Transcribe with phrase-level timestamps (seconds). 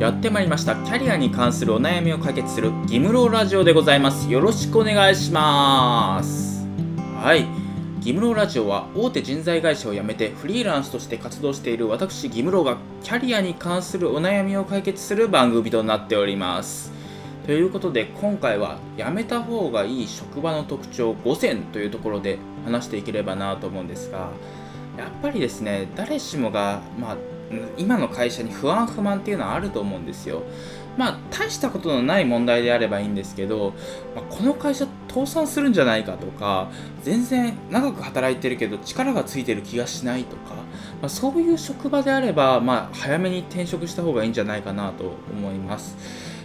[0.00, 0.76] やってまいりました。
[0.76, 4.30] キャリアに関するお悩みを解決するギムローラジオでございます。
[4.30, 6.66] よろしくお願いします。
[7.22, 7.44] はい。
[8.00, 16.90] ギムローラジオは大手人材会社を辞めてフリーランスとして活動している私ギムローがキャリアに関するお悩みを解決する番組となっております。
[17.44, 24.30] ということで今回は辞めた方がいい職場の特徴5選というところで話していければなと思うんですが
[24.96, 27.16] やっぱりですね誰しもが、まあ、
[27.76, 30.42] 今の会社に不安不満っていうのはあると思うんですよ。
[30.96, 33.74] まあ大したことのない問題であればいいんですけど、
[34.14, 36.70] まあ、この会社倒産するんじゃないかとか
[37.02, 45.96] 全然長く働いてるけど力がついてる気がしないとか、まあ、そういう職場であれば、まあ、早めに転職した方がいいんじゃないかなと思います。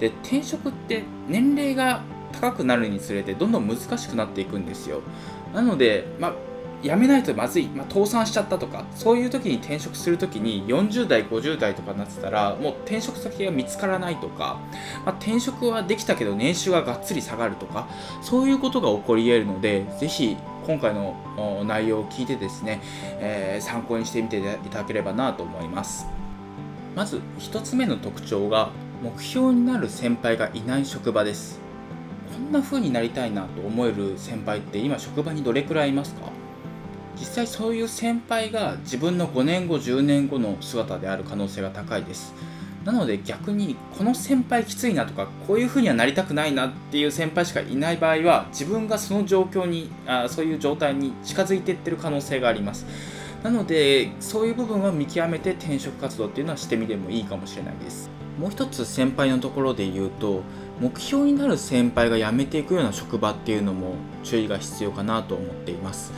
[0.00, 5.00] で転職って年齢が高くなるにつれてどんどん難しくなっていくんですよ。
[5.54, 6.32] なので、まあ、
[6.82, 14.60] 辞めないとまずい、まあ、倒産しちゃったとかそういう時に転職する時に40代50代とかになってたらもう転職先が見つからないとか、
[15.04, 17.88] まあ、転職はできたけど年収ががっつり下がるとか
[18.22, 21.16] そういうことが起こり得るのでぜひ今回の
[21.66, 22.80] 内容を聞いてですね、
[23.20, 26.06] えー、参考にしてみていただければなと思います。
[26.94, 28.70] まず1つ目の特徴が
[29.02, 31.58] 目標になる先輩がいない職場です。
[32.34, 36.37] こんな風になりたいなと思える先輩って今職場にどれくらいいますか？
[37.18, 42.34] 実際そういう先輩が自分の5年後10年後の姿である可能性が高いです。
[42.84, 52.86] なので逆にこの先輩きついなとかこういう風にはなりたくないなっていう先輩しかいない場合は自分がその状況にあそういう状態に近づいていってる可能性があります。
[53.42, 58.10] なのでそういう部分は見極めて転職活動っていうのはしてみてもいいかもしれないです。
[58.38, 60.42] もう一つ先輩のところで言うと
[60.80, 66.12] 目標になる先輩が辞めていくような職場っていうのも注意が必要かなと思っています。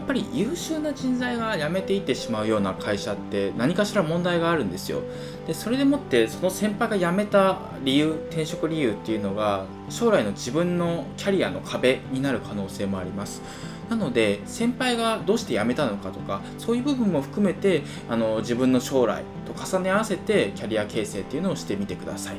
[0.00, 5.02] やっぱり優秀な人材が辞めていってしまうような会社って何かしら問題があるんですよ。
[5.46, 13.42] でそれでもってその先輩が辞めた理由転職理由っていうのが将来の自分のキャリアの壁になる可能性もあります。
[13.90, 22.36] なので先輩がどうして辞めたのかとかそういう部分も含めてあの自分の将来と重ね合わせてキャリア形成っていうのをしてみてください。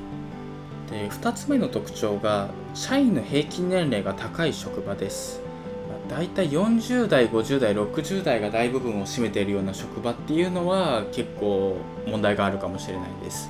[0.90, 5.51] で2つ目の特徴が社員の平均年齢が高い職場です。
[6.12, 13.50] 大体40代50代60代が大部分を占めているような職場っていうのは結構問題があるかもしれないです。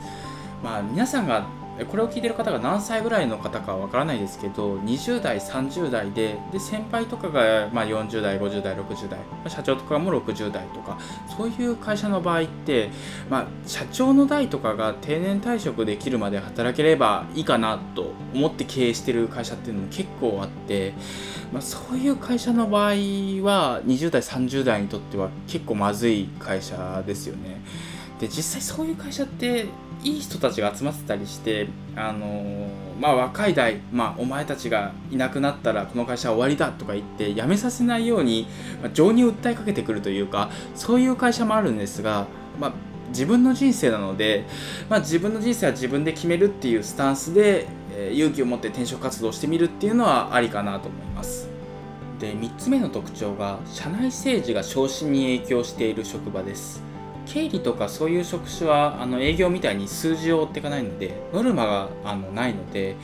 [0.64, 1.48] まあ、皆さんが
[1.86, 9.19] これを聞いてる方が何歳ぐらいの方かわからないですけど20代30代でで先輩とかがま40代50代60代
[9.50, 10.97] 社長とかも60代とか
[11.38, 12.90] そういう会社の場合って、
[13.30, 20.94] まあ、社長の代とかが定年退職できるまで働ければいいかなと思って経営してる会社っていうのも結構あって、
[21.52, 27.62] まあ、そういう会社の場合は20代30代にとっては結構まずい会社ですよね。
[28.22, 29.66] で実際そういう会社って
[30.04, 32.68] いい人たちが集まってたりしてあのー、
[33.00, 38.48] まあ若い代、まあ、お前たちがいなくなったらこの会社は終わりだとか言って辞めさせないように、
[38.80, 42.28] まあ、情に訴えかけてくるというかそういう会社もあるんですが、
[42.60, 42.74] まあ、
[43.10, 44.46] 自分の人生なので、
[44.88, 51.50] まあ、自分の人生は自分で決めるっていうスタンスで、えー、勇気を持って転職活動してみるっていうのはありかなと思います。
[52.20, 56.91] で3つ目の特徴が社内政治が昇進に影響している職場です。
[57.26, 62.96] 経理とかそういう職種はあの営業みたいに数字を追っていかないのでノルマがあのないので、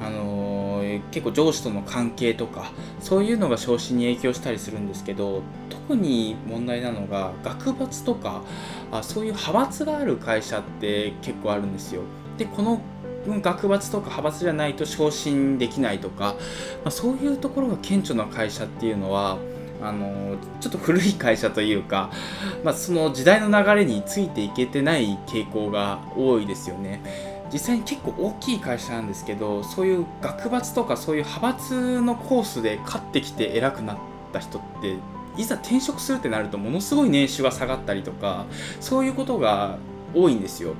[0.00, 8.42] あのー、結構上司との関係とかそういうのが昇進に影響したりするんですけど特に問題なのが学閥とか
[8.90, 12.02] あそういう派閥がある会社って結構あるんですよ。
[12.38, 12.80] でこの
[13.26, 16.36] 学閥とか派閥じゃないと昇進できないとか、
[16.84, 19.38] まあ、そういうところが顕著な会社っていうのは
[19.82, 22.10] あのちょっと古い会社というか、
[22.64, 27.36] まあ、その時代の流れについていけてない傾向が多いですよね。
[27.52, 33.96] 実際に結構大きい会社なんですけどそういう学閥とかそういう派閥のコースで勝ってきて偉くなっ
[34.32, 34.96] た人って
[35.36, 38.46] いざ転職するってなるとものすごい年収が下がったりとか
[38.80, 39.78] そういうことが
[40.12, 40.74] 多いんですよ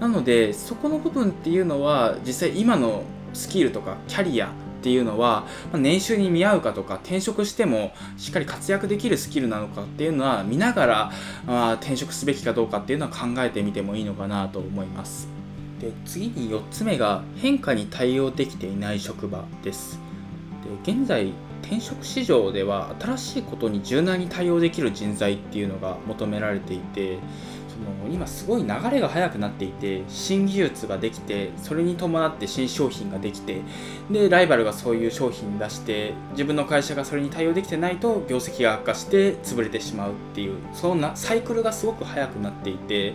[0.00, 4.50] なのでそこの部分っていうのは実際今のスキルとかキャリア
[4.82, 11.12] っていうのは、ま年収に見合うかとか転職してもしっかり活躍できるスキルなのかっていうのは見ながら、
[11.46, 15.28] ま転職すべきかどうかっていうのは考えてみてもいいのかなと思います。
[15.80, 20.00] で次に4つ目が変化に対応できていない職場です。
[20.84, 21.32] で現在
[21.62, 27.18] 転職市場では新しいことに柔軟に対応できる人材っていうのが求められていて
[27.72, 33.62] その今すごい流れが速くなっていて新技術ができてそれに伴って新商品ができて
[34.10, 43.14] でライバルがそういう商品出して自分の会社がそれに対応できてないと業績が悪化して潰れてしまうっていうそんなサイクルがすごく速くなっていて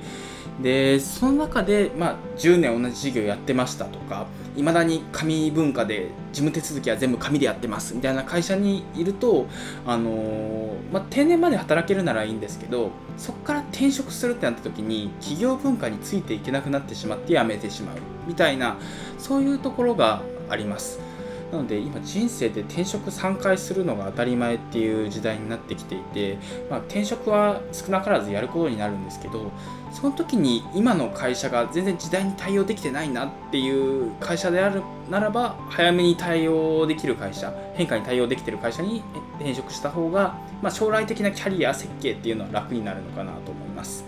[0.62, 4.26] でその中で、まあ、10年同じ事業やってましたとか
[4.58, 9.46] いまだに紙文化で事務手続きは全部紙でやってますみたいな会社にいると、
[9.86, 18.78] あのー、まあ、定年まで働けるならいいんですけどそこから転職するってなった時に企業文化についていけなくなってしまって辞めてしまうみたいな
[19.20, 21.07] そういうところがあります。
[21.52, 26.38] なので今人生で転職3回するのが当たり前っていう時代になってきていて、
[26.70, 29.52] まあ、転職は少なからずやることになるんですけど
[29.94, 39.02] その時に今の会社が全然時代に対応できてないなっていう会社であるならば早めに対応できる会社変化に対応できてる会社に
[39.38, 44.04] 転職した方が、まあ、将来的なキャリア設計っていうのは楽になるのかなと思います。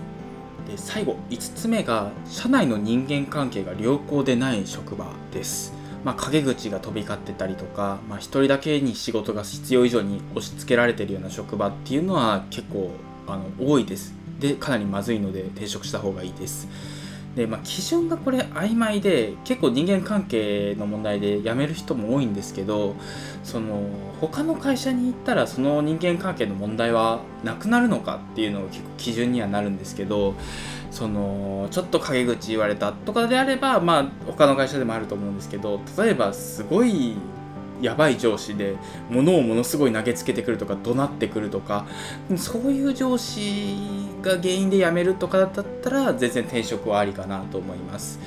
[0.67, 5.78] で最後5つ目が社内の人間関係が良好でない職場です。
[6.03, 12.91] まあ、陰口が飛び交ってたりとか、まあ、1人だけに仕事が必要以上に押し付けられてるような職場っていうのは結構
[13.27, 14.13] あの多いです。
[14.39, 16.67] でかなりまずいので転職した方がいいです。
[17.35, 22.95] で、まあ、基準がこれ曖昧で結構人間関係の問題で辞める人も多いんですけど
[23.43, 23.83] その
[24.19, 30.33] 他の会社に行ったらその人間関係の問題はなくなるのかっていうのが結構基準にはなるんですけど
[30.91, 37.15] そのちょっと陰口言われたとかであればまあ他の会社でもあると思うんですけど例えばすごい
[37.81, 38.75] やばい上司で
[39.09, 41.85] 物をものすごい投げつけてくるとか怒鳴ってくるとか
[42.37, 43.77] そういう上司
[44.21, 48.19] が原因で辞めるとかだったら全然転職はありかなと思います。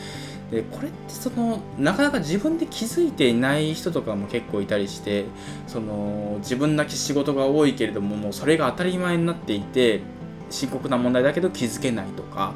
[0.51, 5.25] でこれってそのなかなか自分で気づいていない人とかも結構いたりして
[5.67, 10.03] その自分だけ仕事が多いけれどももうそれが当たり前になっていて
[10.51, 12.53] 深刻な問題だけど気づけないとか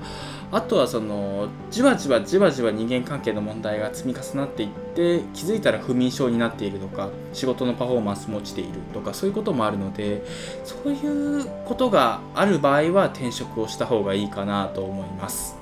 [0.52, 10.22] あとはそのじわじわじわじわ人間関係の問題が積み重なっていって気づいたら不眠症になっているとか仕事のパフォーマンスも落ちているとかそういうこともあるので
[10.64, 15.56] そういうことがある場合は転職をした方がいいかなと思います。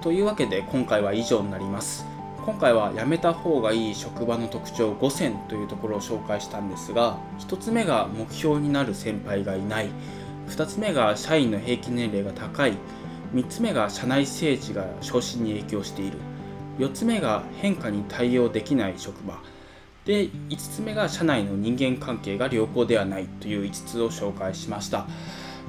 [0.00, 2.06] というわけで今回は以上になります。
[2.48, 9.90] 今回は辞めた方がいい職場の特徴5選というところを紹介したんですが1つ目が目標になる先輩がいない
[10.48, 12.72] 2つ目が社員の平均年齢が高い
[13.34, 16.18] 3つ目が社内政治が昇進に影響している。
[16.78, 19.38] 4つ目が変化に対応できない職場。
[20.04, 25.06] で5つ目が社内の人間関係が良好ではないという5つを紹介しました。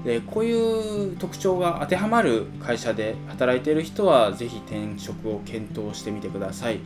[0.05, 6.79] でこういう特徴が当てはまる会社で働いている人は是非転職を検討してみてください。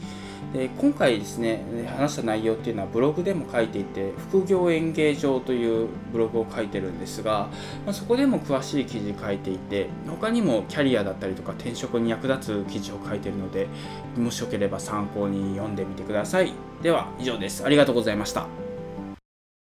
[0.51, 1.63] で今回ですね
[1.97, 7.49] 話した内容っていうのはブログでも書いていて副業演芸場というブログを書いてるんですが、
[7.85, 13.67] まあ、そこでも詳しい記事書いていて他にもキャリアだったりとか転職に役立つ記事を書いてるので
[14.17, 16.53] もしよければ参考に読んでみてください。
[16.81, 17.63] では以上です。
[17.65, 18.62] ありがとうございました。